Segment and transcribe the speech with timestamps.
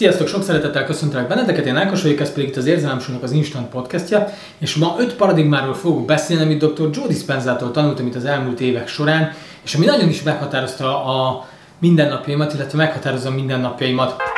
[0.00, 3.68] Sziasztok, sok szeretettel köszöntelek benneteket, én Ákos vagyok, ez pedig itt az Érzelemsúlynak az Instant
[3.68, 6.88] podcastja, és ma öt paradigmáról fogok beszélni, amit dr.
[6.92, 9.32] Joe Dispenza-tól tanultam itt az elmúlt évek során,
[9.64, 14.29] és ami nagyon is meghatározta a mindennapjaimat, illetve meghatározza a mindennapjaimat.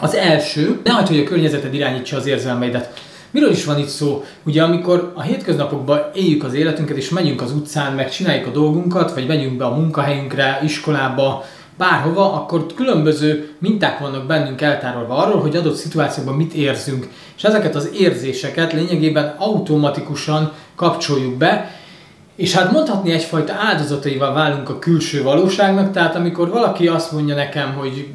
[0.00, 3.00] Az első, ne hagyd, hogy a környezeted irányítsa az érzelmeidet.
[3.30, 4.24] Miről is van itt szó?
[4.42, 9.14] Ugye amikor a hétköznapokban éljük az életünket, és megyünk az utcán, meg csináljuk a dolgunkat,
[9.14, 11.44] vagy megyünk be a munkahelyünkre, iskolába,
[11.78, 17.08] bárhova, akkor különböző minták vannak bennünk eltárolva arról, hogy adott szituációban mit érzünk.
[17.36, 21.70] És ezeket az érzéseket lényegében automatikusan kapcsoljuk be,
[22.36, 27.74] és hát mondhatni egyfajta áldozataival válunk a külső valóságnak, tehát amikor valaki azt mondja nekem,
[27.74, 28.08] hogy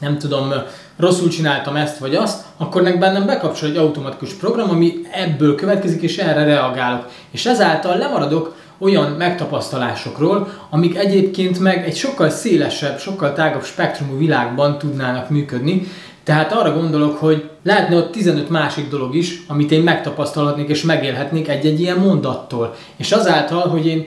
[0.00, 0.52] nem tudom,
[0.96, 6.02] rosszul csináltam ezt vagy azt, akkor meg bennem bekapcsol egy automatikus program, ami ebből következik,
[6.02, 7.08] és erre reagálok.
[7.30, 14.78] És ezáltal lemaradok olyan megtapasztalásokról, amik egyébként meg egy sokkal szélesebb, sokkal tágabb spektrumú világban
[14.78, 15.86] tudnának működni.
[16.24, 21.48] Tehát arra gondolok, hogy lehetne ott 15 másik dolog is, amit én megtapasztalhatnék és megélhetnék
[21.48, 22.74] egy-egy ilyen mondattól.
[22.96, 24.06] És azáltal, hogy én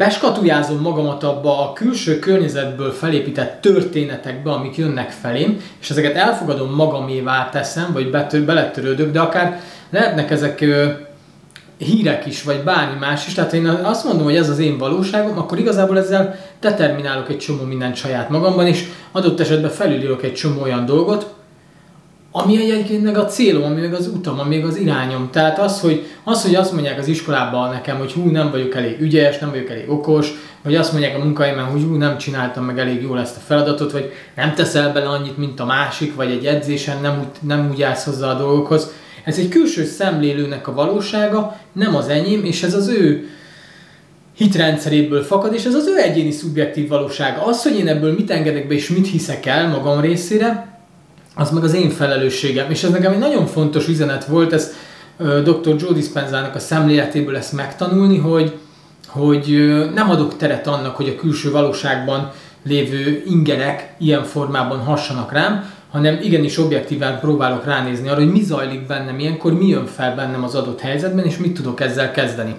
[0.00, 7.48] beskatujázom magamat abba a külső környezetből felépített történetekbe, amik jönnek felém, és ezeket elfogadom magamévá
[7.48, 10.88] teszem, vagy betör, beletörődök, de akár lehetnek ezek ö,
[11.78, 13.34] hírek is, vagy bármi más is.
[13.34, 17.62] Tehát én azt mondom, hogy ez az én valóságom, akkor igazából ezzel determinálok egy csomó
[17.62, 21.34] mindent saját magamban, és adott esetben felülírok egy csomó olyan dolgot,
[22.32, 25.28] ami egyébként meg a célom, ami meg az utam, ami meg az irányom.
[25.32, 29.00] Tehát az hogy, az, hogy azt mondják az iskolában nekem, hogy hú, nem vagyok elég
[29.00, 32.78] ügyes, nem vagyok elég okos, vagy azt mondják a munkahelyemen, hogy hú, nem csináltam meg
[32.78, 36.46] elég jól ezt a feladatot, vagy nem teszel bele annyit, mint a másik, vagy egy
[36.46, 38.90] edzésen nem nem úgy állsz hozzá a dolgokhoz.
[39.24, 43.28] Ez egy külső szemlélőnek a valósága, nem az enyém, és ez az ő
[44.36, 47.44] hitrendszeréből fakad, és ez az ő egyéni szubjektív valósága.
[47.44, 50.79] Az, hogy én ebből mit engedek be, és mit hiszek el magam részére,
[51.40, 52.70] az meg az én felelősségem.
[52.70, 54.72] És ez nekem egy nagyon fontos üzenet volt, ez
[55.18, 55.74] dr.
[55.78, 58.58] Joe Dispenzának a szemléletéből ezt megtanulni, hogy,
[59.06, 62.30] hogy nem adok teret annak, hogy a külső valóságban
[62.66, 68.86] lévő ingerek ilyen formában hassanak rám, hanem igenis objektíven próbálok ránézni arra, hogy mi zajlik
[68.86, 72.54] bennem ilyenkor, mi jön fel bennem az adott helyzetben, és mit tudok ezzel kezdeni.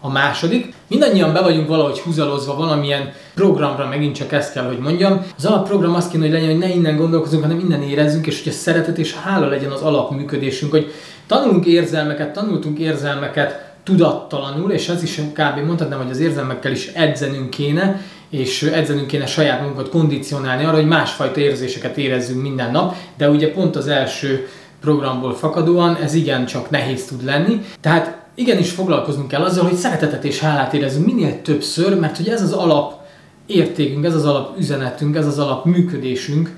[0.00, 5.24] A második, mindannyian be vagyunk valahogy húzalozva valamilyen programra, megint csak ezt kell, hogy mondjam.
[5.36, 8.52] Az alapprogram azt kéne, hogy legyen, hogy ne innen gondolkozunk, hanem innen érezzünk, és hogy
[8.52, 10.92] a szeretet és hála legyen az alapműködésünk, hogy
[11.26, 15.66] tanulunk érzelmeket, tanultunk érzelmeket tudattalanul, és ez is kb.
[15.66, 18.00] mondhatnám, hogy az érzelmekkel is edzenünk kéne,
[18.30, 23.52] és edzenünk kéne saját magunkat kondicionálni arra, hogy másfajta érzéseket érezzünk minden nap, de ugye
[23.52, 24.48] pont az első
[24.80, 27.60] programból fakadóan ez igen csak nehéz tud lenni.
[27.80, 32.42] Tehát igenis foglalkoznunk kell azzal, hogy szeretetet és hálát érezzünk minél többször, mert hogy ez
[32.42, 33.06] az alap
[33.46, 36.56] értékünk, ez az alap üzenetünk, ez az alap működésünk,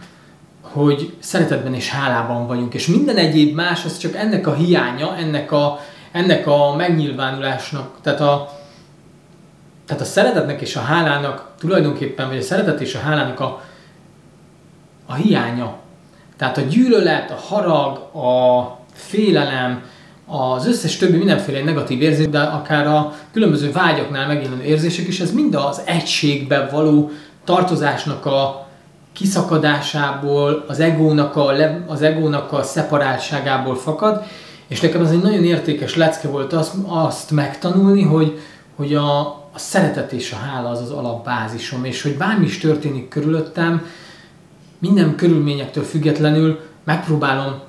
[0.61, 2.75] hogy szeretetben és hálában vagyunk.
[2.75, 5.79] És minden egyéb más, az csak ennek a hiánya, ennek a,
[6.13, 8.51] ennek a megnyilvánulásnak, tehát a,
[9.87, 13.63] tehát a szeretetnek és a hálának tulajdonképpen, vagy a szeretet és a hálának a,
[15.07, 15.77] a hiánya.
[16.37, 19.83] Tehát a gyűlölet, a harag, a félelem,
[20.31, 25.33] az összes többi mindenféle negatív érzés, de akár a különböző vágyaknál megjelenő érzések is, ez
[25.33, 27.11] mind az egységbe való
[27.45, 28.67] tartozásnak a
[29.13, 31.53] kiszakadásából, az egónak a,
[31.87, 34.23] az egónak a szeparáltságából fakad,
[34.69, 38.39] és nekem ez egy nagyon értékes lecke volt azt, azt megtanulni, hogy,
[38.77, 39.21] hogy a,
[39.53, 43.87] a szeretet és a hála az az alapbázisom, és hogy bármi is történik körülöttem,
[44.79, 47.61] minden körülményektől függetlenül megpróbálom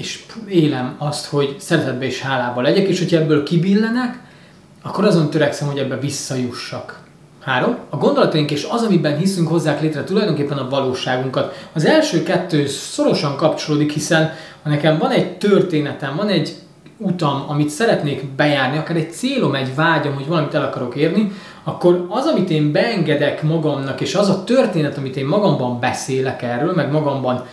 [0.00, 4.18] és élem azt, hogy szeretetbe és hálába legyek, és hogyha ebből kibillenek,
[4.82, 6.98] akkor azon törekszem, hogy ebbe visszajussak.
[7.40, 7.76] Három.
[7.90, 11.68] A gondolataink és az, amiben hiszünk, hozzák létre tulajdonképpen a valóságunkat.
[11.72, 14.32] Az első kettő szorosan kapcsolódik, hiszen
[14.62, 16.54] ha nekem van egy történetem, van egy
[16.96, 21.32] utam, amit szeretnék bejárni, akár egy célom, egy vágyam, hogy valamit el akarok érni,
[21.64, 26.72] akkor az, amit én beengedek magamnak, és az a történet, amit én magamban beszélek erről,
[26.74, 27.44] meg magamban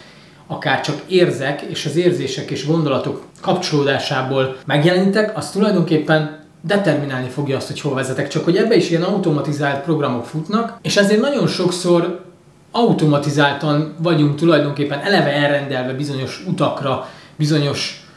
[0.47, 7.67] akár csak érzek, és az érzések és gondolatok kapcsolódásából megjelenítek, az tulajdonképpen determinálni fogja azt,
[7.67, 8.27] hogy hol vezetek.
[8.27, 12.25] Csak hogy ebbe is ilyen automatizált programok futnak, és ezért nagyon sokszor
[12.71, 18.07] automatizáltan vagyunk tulajdonképpen eleve elrendelve bizonyos utakra, bizonyos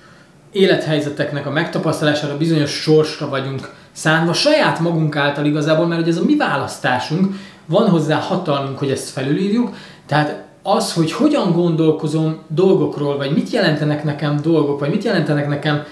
[0.52, 6.24] élethelyzeteknek a megtapasztalására, bizonyos sorsra vagyunk szánva saját magunk által igazából, mert hogy ez a
[6.24, 7.34] mi választásunk,
[7.66, 9.74] van hozzá hatalmunk, hogy ezt felülírjuk,
[10.06, 15.82] tehát az, hogy hogyan gondolkozom dolgokról, vagy mit jelentenek nekem dolgok, vagy mit jelentenek nekem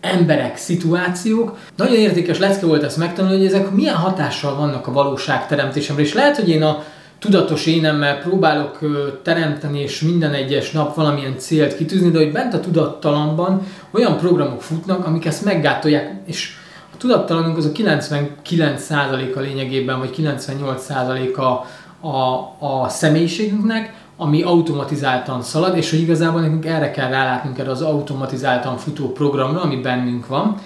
[0.00, 1.56] emberek, szituációk.
[1.76, 6.02] Nagyon értékes lecke volt ezt megtanulni, hogy ezek milyen hatással vannak a valóság teremtésemre.
[6.02, 6.82] És lehet, hogy én a
[7.18, 8.78] tudatos énemmel próbálok
[9.22, 14.62] teremteni, és minden egyes nap valamilyen célt kitűzni, de hogy bent a tudattalamban olyan programok
[14.62, 16.56] futnak, amik ezt meggátolják, és
[16.94, 21.66] a tudattalanunk az a 99%-a lényegében, vagy 98%-a
[22.06, 27.82] a, a személyiségünknek, ami automatizáltan szalad, és hogy igazából nekünk erre kell rálátnunk erre az
[27.82, 30.60] automatizáltan futó programra, ami bennünk van,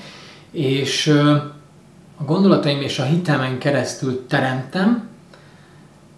[0.51, 1.07] és
[2.17, 5.09] a gondolataim és a hitemen keresztül teremtem,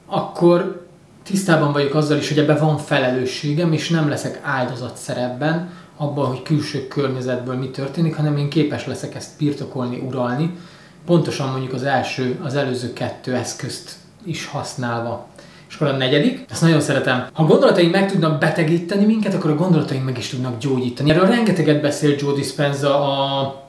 [0.06, 0.86] akkor
[1.22, 6.42] tisztában vagyok azzal is, hogy ebben van felelősségem, és nem leszek áldozat szerepben abban, hogy
[6.42, 10.56] külső környezetből mi történik, hanem én képes leszek ezt birtokolni, uralni,
[11.06, 15.26] pontosan mondjuk az első, az előző kettő eszközt is használva.
[15.74, 17.26] És akkor a negyedik, ezt nagyon szeretem.
[17.32, 21.10] Ha gondolataink meg tudnak betegíteni minket, akkor a gondolataink meg is tudnak gyógyítani.
[21.10, 23.62] Erről rengeteget beszél Joe Dispenza a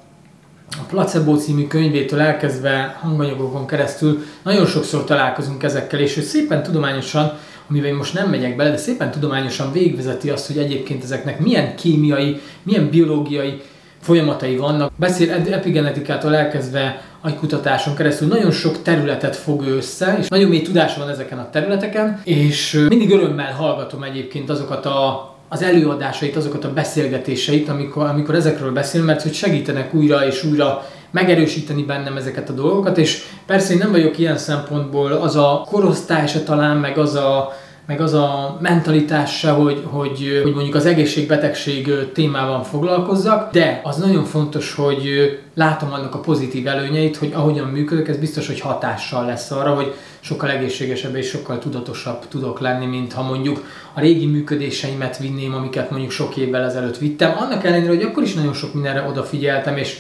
[0.69, 7.33] a Placebo című könyvétől elkezdve hanganyagokon keresztül nagyon sokszor találkozunk ezekkel, és ő szépen tudományosan,
[7.69, 11.75] amivel én most nem megyek bele, de szépen tudományosan végvezeti azt, hogy egyébként ezeknek milyen
[11.75, 13.61] kémiai, milyen biológiai
[14.01, 14.91] folyamatai vannak.
[14.95, 21.09] Beszél epigenetikától elkezdve agykutatáson keresztül nagyon sok területet fog össze, és nagyon mély tudása van
[21.09, 27.69] ezeken a területeken, és mindig örömmel hallgatom egyébként azokat a az előadásait, azokat a beszélgetéseit,
[27.69, 32.97] amikor, amikor ezekről beszél, mert hogy segítenek újra és újra megerősíteni bennem ezeket a dolgokat,
[32.97, 37.53] és persze én nem vagyok ilyen szempontból az a korosztály se talán, meg az a,
[37.87, 43.97] meg az a mentalitás se, hogy, hogy, hogy mondjuk az egészségbetegség témával foglalkozzak, de az
[43.97, 45.07] nagyon fontos, hogy
[45.53, 49.93] látom annak a pozitív előnyeit, hogy ahogyan működök, ez biztos, hogy hatással lesz arra, hogy
[50.19, 55.89] sokkal egészségesebb és sokkal tudatosabb tudok lenni, mint ha mondjuk a régi működéseimet vinném, amiket
[55.89, 57.35] mondjuk sok évvel ezelőtt vittem.
[57.37, 59.99] Annak ellenére, hogy akkor is nagyon sok mindenre odafigyeltem, és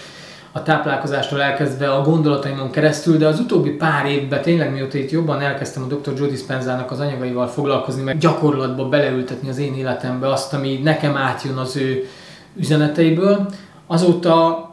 [0.55, 5.41] a táplálkozástól elkezdve a gondolataimon keresztül, de az utóbbi pár évben tényleg mióta itt jobban
[5.41, 6.13] elkezdtem a Dr.
[6.17, 11.57] Joe Dispenzának az anyagaival foglalkozni, meg gyakorlatba beleültetni az én életembe azt, ami nekem átjön
[11.57, 12.07] az ő
[12.57, 13.49] üzeneteiből,
[13.87, 14.69] azóta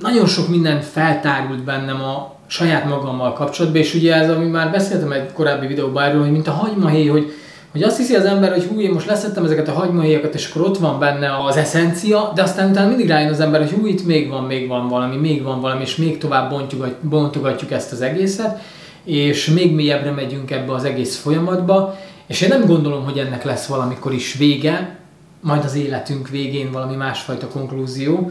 [0.00, 5.12] nagyon sok minden feltárult bennem a saját magammal kapcsolatban, és ugye ez, ami már beszéltem
[5.12, 7.32] egy korábbi videóban erről, hogy mint a hagymahéj, hogy
[7.78, 10.62] hogy azt hiszi az ember, hogy hú, én most leszettem ezeket a hagymahéjakat, és akkor
[10.62, 14.06] ott van benne az eszencia, de aztán utána mindig rájön az ember, hogy hú, itt
[14.06, 16.54] még van, még van valami, még van valami, és még tovább
[17.00, 18.58] bontogatjuk ezt az egészet,
[19.04, 23.66] és még mélyebbre megyünk ebbe az egész folyamatba, és én nem gondolom, hogy ennek lesz
[23.66, 24.98] valamikor is vége,
[25.40, 28.30] majd az életünk végén valami másfajta konklúzió,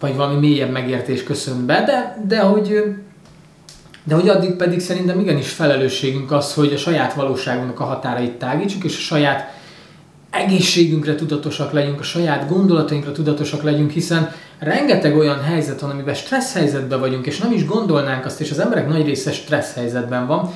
[0.00, 2.94] vagy valami mélyebb megértés köszön be, de, de hogy
[4.06, 8.84] de hogy addig pedig szerintem igenis felelősségünk az, hogy a saját valóságunknak a határait tágítsuk,
[8.84, 9.54] és a saját
[10.30, 16.54] egészségünkre tudatosak legyünk, a saját gondolatainkra tudatosak legyünk, hiszen rengeteg olyan helyzet van, amiben stressz
[16.54, 20.50] helyzetben vagyunk, és nem is gondolnánk azt, és az emberek nagy része stressz helyzetben van,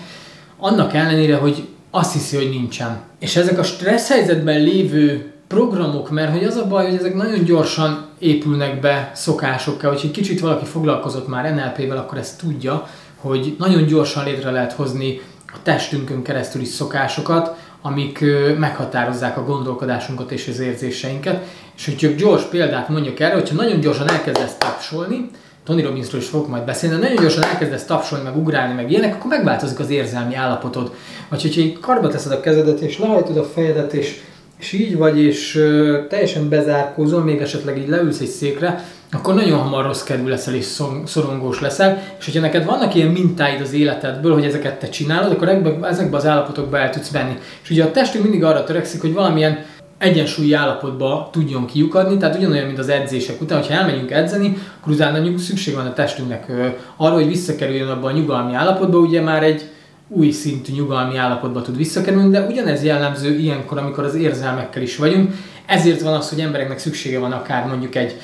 [0.59, 3.01] annak ellenére, hogy azt hiszi, hogy nincsen.
[3.19, 7.45] És ezek a stressz helyzetben lévő programok, mert hogy az a baj, hogy ezek nagyon
[7.45, 12.87] gyorsan épülnek be szokásokkal, hogy egy kicsit valaki foglalkozott már NLP-vel, akkor ezt tudja,
[13.21, 18.25] hogy nagyon gyorsan létre lehet hozni a testünkön keresztül szokásokat, amik
[18.59, 21.47] meghatározzák a gondolkodásunkat és az érzéseinket.
[21.77, 25.31] És hogy csak gyors példát mondjak erre, hogyha nagyon gyorsan elkezdesz tapsolni,
[25.65, 29.15] Tony Robbinsról is fogok majd beszélni, de nagyon gyorsan elkezdesz tapsolni, meg ugrálni, meg ilyenek,
[29.15, 30.95] akkor megváltozik az érzelmi állapotod.
[31.29, 34.21] Vagy hogyha így karba teszed a kezedet, és lehajtod a fejedet, és,
[34.61, 35.67] és így vagy, és
[36.09, 40.67] teljesen bezárkózol, még esetleg így leülsz egy székre, akkor nagyon hamar rossz kedvű leszel és
[41.05, 45.77] szorongós leszel, és hogyha neked vannak ilyen mintáid az életedből, hogy ezeket te csinálod, akkor
[45.83, 47.39] ezekbe az állapotokba el tudsz venni.
[47.63, 49.65] És ugye a testünk mindig arra törekszik, hogy valamilyen
[49.99, 55.39] egyensúlyi állapotba tudjon kiukadni, tehát ugyanolyan, mint az edzések után, hogyha elmegyünk edzeni, akkor utána
[55.39, 56.53] szükség van a testünknek
[56.97, 59.71] arra, hogy visszakerüljön abba a nyugalmi állapotba, ugye már egy
[60.13, 65.35] új szintű nyugalmi állapotba tud visszakerülni, de ugyanez jellemző ilyenkor, amikor az érzelmekkel is vagyunk.
[65.67, 68.21] Ezért van az, hogy embereknek szüksége van akár mondjuk egy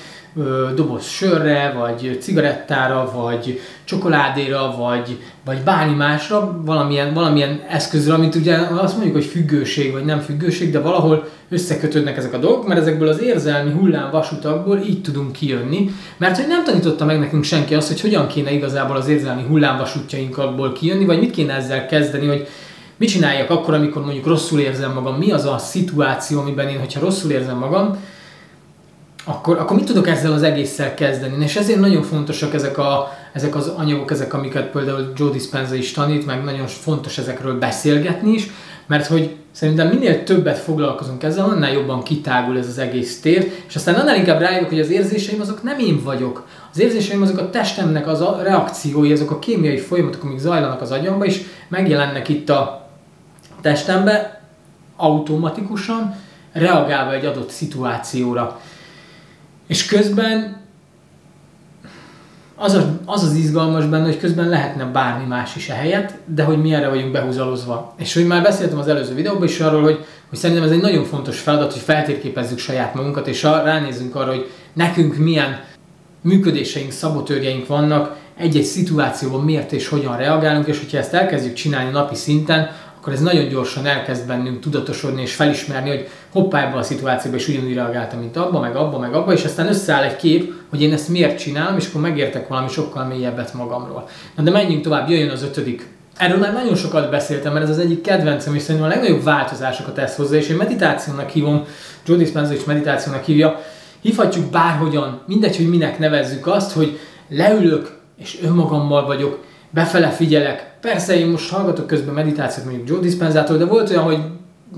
[0.74, 8.56] doboz sörre, vagy cigarettára, vagy csokoládéra, vagy, vagy bármi másra, valamilyen, valamilyen eszközre, amit ugye
[8.56, 13.08] azt mondjuk, hogy függőség, vagy nem függőség, de valahol összekötődnek ezek a dolgok, mert ezekből
[13.08, 17.88] az érzelmi hullám vasutakból így tudunk kijönni, mert hogy nem tanította meg nekünk senki azt,
[17.88, 22.46] hogy hogyan kéne igazából az érzelmi hullámvasútjainkból kijönni, vagy mit kéne ezzel kezdeni, hogy
[22.96, 27.00] mit csináljak akkor, amikor mondjuk rosszul érzem magam, mi az a szituáció, amiben én, hogyha
[27.00, 27.96] rosszul érzem magam,
[29.28, 31.44] akkor, akkor mit tudok ezzel az egésszel kezdeni?
[31.44, 35.92] És ezért nagyon fontosak ezek, a, ezek az anyagok, ezek, amiket például Joe Dispenza is
[35.92, 38.50] tanít, meg nagyon fontos ezekről beszélgetni is,
[38.86, 43.76] Mert hogy szerintem minél többet foglalkozunk ezzel, annál jobban kitágul ez az egész tér, és
[43.76, 46.46] aztán annál inkább rájövök, hogy az érzéseim azok nem én vagyok.
[46.72, 50.90] Az érzéseim azok a testemnek az a reakciói, azok a kémiai folyamatok, amik zajlanak az
[50.90, 52.88] agyamba, és megjelennek itt a
[53.60, 54.42] testembe
[54.96, 56.14] automatikusan,
[56.52, 58.60] reagálva egy adott szituációra.
[59.66, 60.64] És közben
[62.56, 66.42] az, a, az az izgalmas benne, hogy közben lehetne bármi más is a helyet, de
[66.42, 67.94] hogy mi erre vagyunk behúzalozva.
[67.96, 71.04] És hogy már beszéltem az előző videóban is arról, hogy, hogy szerintem ez egy nagyon
[71.04, 75.60] fontos feladat, hogy feltérképezzük saját magunkat, és ránézzünk arra, hogy nekünk milyen
[76.20, 82.14] működéseink, szabotőrjeink vannak, egy-egy szituációban miért és hogyan reagálunk, és hogyha ezt elkezdjük csinálni napi
[82.14, 82.70] szinten,
[83.06, 87.48] akkor ez nagyon gyorsan elkezd bennünk tudatosodni és felismerni, hogy hoppá ebben a szituációban is
[87.48, 90.92] ugyanúgy reagáltam, mint abba, meg abba, meg abba, és aztán összeáll egy kép, hogy én
[90.92, 94.08] ezt miért csinálom, és akkor megértek valami sokkal mélyebbet magamról.
[94.36, 95.86] Na de menjünk tovább, jöjjön az ötödik.
[96.16, 99.94] Erről már nagyon sokat beszéltem, mert ez az egyik kedvencem, és szerintem a legnagyobb változásokat
[99.94, 101.64] tesz hozzá, és én meditációnak hívom,
[102.06, 103.60] Joe Dispenza is meditációnak hívja,
[104.00, 106.98] hívhatjuk bárhogyan, mindegy, hogy minek nevezzük azt, hogy
[107.28, 109.44] leülök, és önmagammal vagyok,
[109.76, 110.76] befele figyelek.
[110.80, 114.18] Persze én most hallgatok közben meditációt mondjuk Joe Dispenzától, de volt olyan, hogy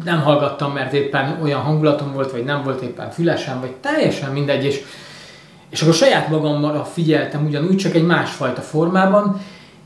[0.05, 4.65] nem hallgattam, mert éppen olyan hangulatom volt, vagy nem volt éppen fülesem, vagy teljesen mindegy,
[4.65, 4.81] és,
[5.71, 9.41] és akkor saját magamra figyeltem ugyanúgy, csak egy másfajta formában,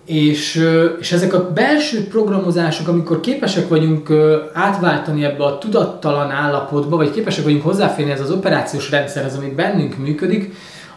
[0.07, 0.69] és,
[1.01, 4.09] és ezek a belső programozások, amikor képesek vagyunk
[4.53, 9.99] átváltani ebbe a tudattalan állapotba, vagy képesek vagyunk hozzáférni ez az operációs rendszerhez, ami bennünk
[9.99, 10.55] működik,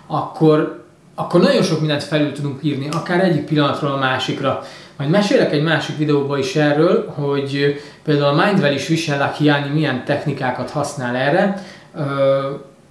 [0.08, 0.85] akkor,
[1.16, 4.64] akkor nagyon sok mindent felül tudunk írni, akár egyik pillanatról a másikra.
[4.98, 10.06] Majd mesélek egy másik videóban is erről, hogy például a Mindwell is Vishen Lakiani milyen
[10.06, 11.64] technikákat használ erre.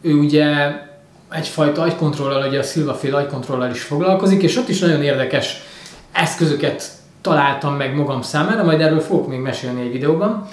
[0.00, 0.46] Ő ugye
[1.30, 5.62] egyfajta agykontrollal, ugye a Silva-féle agykontrollal is foglalkozik, és ott is nagyon érdekes
[6.12, 6.84] eszközöket
[7.20, 10.48] találtam meg magam számára, majd erről fogok még mesélni egy videóban.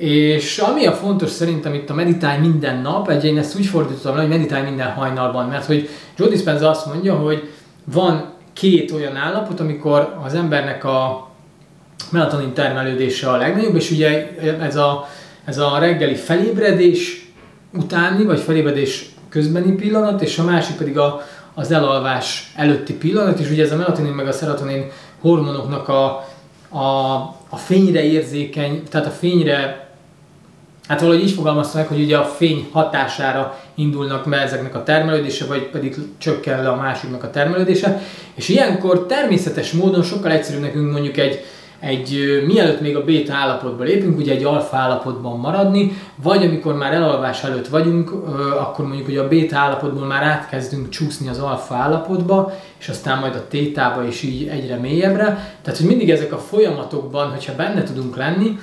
[0.00, 4.14] És ami a fontos szerintem itt a meditálj minden nap, egy én ezt úgy fordítottam
[4.14, 7.50] le, hogy meditálj minden hajnalban, mert hogy Joe Dispenza azt mondja, hogy
[7.84, 11.28] van két olyan állapot, amikor az embernek a
[12.10, 15.08] melatonin termelődése a legnagyobb, és ugye ez a,
[15.44, 17.30] ez a reggeli felébredés
[17.72, 21.22] utáni, vagy felébredés közbeni pillanat, és a másik pedig a,
[21.54, 24.84] az elalvás előtti pillanat, és ugye ez a melatonin meg a serotonin
[25.20, 26.04] hormonoknak a,
[26.68, 27.14] a,
[27.48, 29.88] a fényre érzékeny, tehát a fényre
[30.90, 35.44] Hát valahogy így fogalmazta meg, hogy ugye a fény hatására indulnak be ezeknek a termelődése,
[35.44, 38.00] vagy pedig csökken le a másiknak a termelődése.
[38.34, 41.44] És ilyenkor természetes módon sokkal egyszerűbb nekünk mondjuk egy,
[41.80, 45.92] egy mielőtt még a béta állapotba lépünk, ugye egy alfa állapotban maradni,
[46.22, 48.12] vagy amikor már elalvás előtt vagyunk,
[48.60, 53.34] akkor mondjuk ugye a béta állapotból már átkezdünk csúszni az alfa állapotba, és aztán majd
[53.34, 55.24] a tétába is így egyre mélyebbre.
[55.62, 58.58] Tehát, hogy mindig ezek a folyamatokban, hogyha benne tudunk lenni,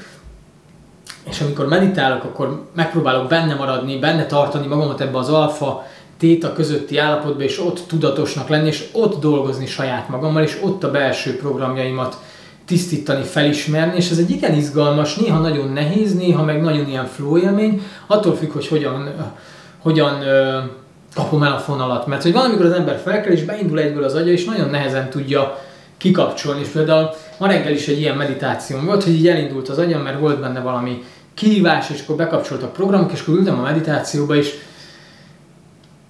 [1.30, 5.86] és amikor meditálok, akkor megpróbálok benne maradni, benne tartani magamat ebbe az alfa
[6.18, 10.92] téta közötti állapotba, és ott tudatosnak lenni, és ott dolgozni saját magammal, és ott a
[10.92, 12.18] belső programjaimat
[12.66, 17.38] tisztítani, felismerni, és ez egy igen izgalmas, néha nagyon nehéz, néha meg nagyon ilyen flow
[17.38, 19.14] élmény, attól függ, hogy hogyan,
[19.80, 20.24] hogyan
[21.14, 22.08] kapom el a fonalat.
[22.08, 25.60] Mert hogy valamikor az ember felkel, és beindul egyből az agya, és nagyon nehezen tudja
[25.98, 26.62] kikapcsolni.
[26.62, 30.20] És például ma reggel is egy ilyen meditáció volt, hogy így elindult az agyam, mert
[30.20, 31.04] volt benne valami
[31.38, 34.54] kihívás, és akkor bekapcsoltak programok, és akkor ültem a meditációba, és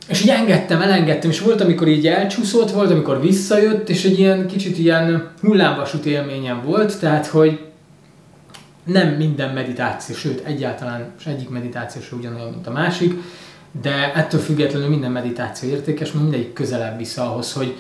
[0.08, 4.48] és így engedtem, elengedtem, és volt, amikor így elcsúszott, volt, amikor visszajött, és egy ilyen
[4.48, 7.60] kicsit ilyen hullámvasút élményem volt, tehát, hogy
[8.84, 13.14] nem minden meditáció, sőt, egyáltalán és egyik meditáció sem ugyanolyan, mint a másik,
[13.82, 17.76] de ettől függetlenül minden meditáció értékes, mert mindegyik közelebb vissza ahhoz, hogy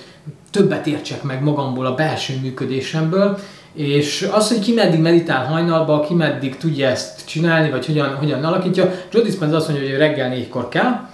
[0.51, 3.39] többet értsek meg magamból, a belső működésemből,
[3.77, 8.43] és az, hogy ki meddig meditál hajnalba, ki meddig tudja ezt csinálni, vagy hogyan, hogyan
[8.43, 11.07] alakítja, Joe Dispenza azt mondja, hogy reggel négykor kell,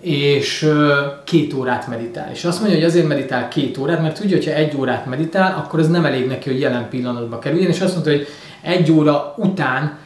[0.00, 0.70] és
[1.24, 2.30] két órát meditál.
[2.32, 5.54] És azt mondja, hogy azért meditál két órát, mert tudja, hogy ha egy órát meditál,
[5.56, 8.26] akkor ez nem elég neki, hogy jelen pillanatba kerüljön, és azt mondta, hogy
[8.62, 9.98] egy óra után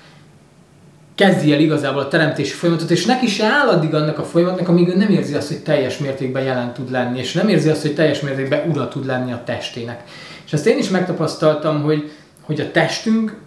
[1.14, 4.88] kezdi el igazából a teremtési folyamatot, és neki se áll addig annak a folyamatnak, amíg
[4.88, 7.94] ő nem érzi azt, hogy teljes mértékben jelen tud lenni, és nem érzi azt, hogy
[7.94, 10.02] teljes mértékben ura tud lenni a testének.
[10.52, 13.40] És azt én is megtapasztaltam, hogy, hogy a testünk,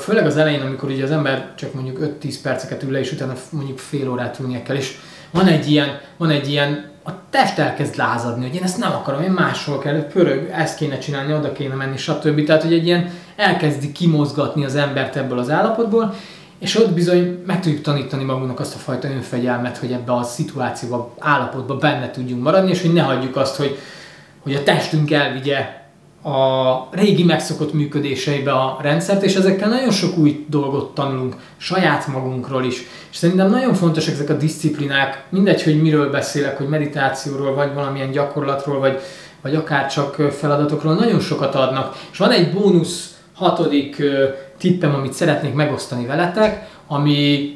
[0.00, 3.32] főleg az elején, amikor ugye az ember csak mondjuk 5-10 perceket ül le, és utána
[3.50, 4.96] mondjuk fél órát ülnie kell, és
[5.30, 9.22] van egy ilyen, van egy ilyen a test elkezd lázadni, hogy én ezt nem akarom,
[9.22, 12.44] én máshol kell, pörög, ezt kéne csinálni, oda kéne menni, stb.
[12.44, 16.14] Tehát, hogy egy ilyen elkezdi kimozgatni az embert ebből az állapotból,
[16.58, 21.14] és ott bizony meg tudjuk tanítani magunknak azt a fajta önfegyelmet, hogy ebbe a szituációba,
[21.18, 23.78] állapotba benne tudjunk maradni, és hogy ne hagyjuk azt, hogy,
[24.42, 25.77] hogy a testünk elvigye
[26.28, 32.64] a, régi megszokott működéseibe a rendszert, és ezekkel nagyon sok új dolgot tanulunk, saját magunkról
[32.64, 32.78] is.
[33.10, 38.10] És szerintem nagyon fontos ezek a disziplinák, mindegy, hogy miről beszélek, hogy meditációról, vagy valamilyen
[38.10, 38.98] gyakorlatról, vagy,
[39.42, 41.96] vagy akár csak feladatokról, nagyon sokat adnak.
[42.12, 44.02] És van egy bónusz hatodik
[44.58, 47.52] tippem, amit szeretnék megosztani veletek, ami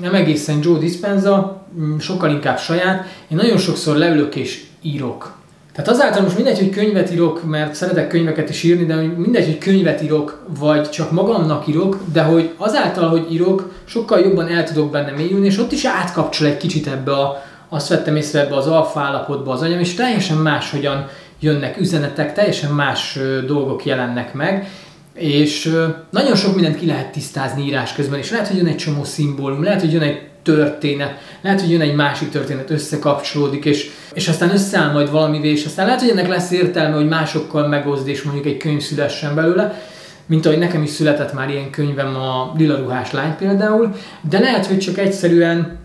[0.00, 1.62] nem egészen Joe Dispenza,
[1.98, 3.06] sokkal inkább saját.
[3.28, 5.38] Én nagyon sokszor leülök és írok
[5.72, 9.58] tehát azáltal most mindegy, hogy könyvet írok, mert szeretek könyveket is írni, de mindegy, hogy
[9.58, 14.90] könyvet írok, vagy csak magamnak írok, de hogy azáltal, hogy írok, sokkal jobban el tudok
[14.90, 18.66] benne mélyülni, és ott is átkapcsol egy kicsit ebbe a, azt vettem észre ebbe az
[18.66, 21.06] alfa állapotba az agyam, és teljesen máshogyan
[21.40, 24.68] jönnek üzenetek, teljesen más dolgok jelennek meg,
[25.14, 25.76] és
[26.10, 29.62] nagyon sok mindent ki lehet tisztázni írás közben, és lehet, hogy jön egy csomó szimbólum,
[29.62, 34.50] lehet, hogy jön egy történet, lehet, hogy jön egy másik történet, összekapcsolódik, és, és aztán
[34.50, 38.46] összeáll majd valamivé, és aztán lehet, hogy ennek lesz értelme, hogy másokkal megozd, és mondjuk
[38.46, 39.82] egy könyv szülessen belőle,
[40.26, 43.94] mint ahogy nekem is született már ilyen könyvem a Lila ruhás lány például,
[44.28, 45.78] de lehet, hogy csak egyszerűen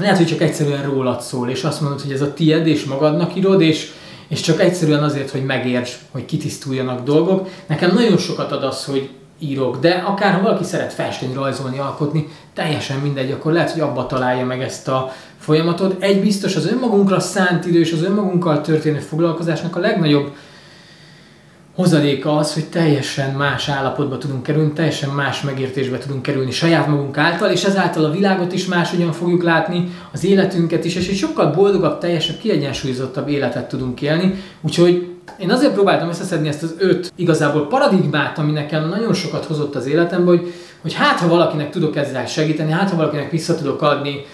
[0.00, 3.36] lehet, hogy csak egyszerűen rólad szól, és azt mondod, hogy ez a tied, és magadnak
[3.36, 3.90] írod, és,
[4.28, 7.48] és csak egyszerűen azért, hogy megérts, hogy kitisztuljanak dolgok.
[7.66, 9.10] Nekem nagyon sokat ad az, hogy
[9.42, 14.06] írok, de akár ha valaki szeret festeni, rajzolni, alkotni, teljesen mindegy, akkor lehet, hogy abba
[14.06, 16.02] találja meg ezt a folyamatot.
[16.02, 20.32] Egy biztos, az önmagunkra szánt idő és az önmagunkkal történő foglalkozásnak a legnagyobb
[21.74, 27.18] hozadéka az, hogy teljesen más állapotba tudunk kerülni, teljesen más megértésbe tudunk kerülni saját magunk
[27.18, 31.50] által, és ezáltal a világot is máshogyan fogjuk látni, az életünket is, és egy sokkal
[31.50, 34.34] boldogabb, teljesebb, kiegyensúlyozottabb életet tudunk élni.
[34.60, 39.74] Úgyhogy én azért próbáltam összeszedni ezt az öt igazából paradigmát, ami nekem nagyon sokat hozott
[39.74, 40.52] az életembe, hogy,
[40.82, 44.24] hogy hát ha valakinek tudok ezzel segíteni, hát ha valakinek vissza tudok adni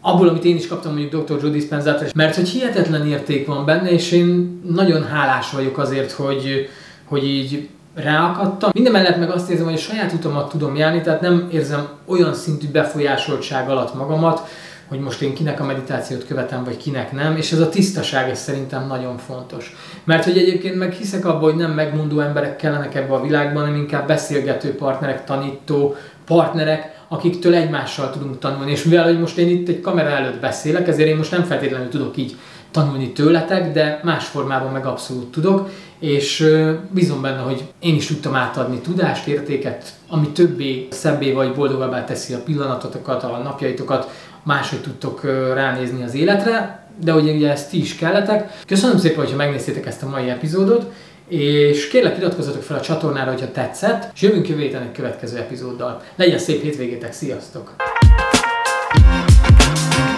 [0.00, 1.38] abból, amit én is kaptam mondjuk Dr.
[1.42, 6.68] Joe dispenza mert hogy hihetetlen érték van benne, és én nagyon hálás vagyok azért, hogy,
[7.04, 8.70] hogy így ráakadtam.
[8.74, 12.34] Minden mellett meg azt érzem, hogy a saját utamat tudom járni, tehát nem érzem olyan
[12.34, 14.48] szintű befolyásoltság alatt magamat,
[14.88, 18.38] hogy most én kinek a meditációt követem, vagy kinek nem, és ez a tisztaság ez
[18.38, 19.76] szerintem nagyon fontos.
[20.04, 23.76] Mert hogy egyébként meg hiszek abban, hogy nem megmondó emberek kellenek ebbe a világban, hanem
[23.76, 28.70] inkább beszélgető partnerek, tanító partnerek, akiktől egymással tudunk tanulni.
[28.70, 31.88] És mivel hogy most én itt egy kamera előtt beszélek, ezért én most nem feltétlenül
[31.88, 32.36] tudok így
[32.70, 36.54] tanulni tőletek, de más formában meg abszolút tudok, és
[36.90, 42.34] bízom benne, hogy én is tudtam átadni tudást, értéket, ami többé, szebbé vagy boldogabbá teszi
[42.34, 44.10] a pillanatotokat, a napjaitokat,
[44.48, 48.58] máshogy tudtok ránézni az életre, de ugye, ugye ezt ti is kelletek.
[48.66, 50.92] Köszönöm szépen, hogyha megnéztétek ezt a mai epizódot,
[51.28, 56.02] és kérlek iratkozzatok fel a csatornára, hogyha tetszett, és jövünk jövő héten egy következő epizóddal.
[56.16, 57.74] Legyen szép hétvégétek, sziasztok!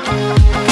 [0.03, 0.70] thank you